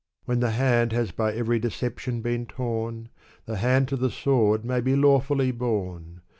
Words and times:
When 0.25 0.39
the 0.39 0.49
hand 0.49 0.93
has 0.93 1.11
by 1.11 1.31
every 1.31 1.59
deception 1.59 2.21
been 2.21 2.47
torn, 2.47 3.09
The 3.45 3.57
hand 3.57 3.87
to 3.89 3.95
the 3.95 4.09
sword 4.09 4.65
may 4.65 4.81
be 4.81 4.95
lawfully 4.95 5.51
borne. 5.51 6.21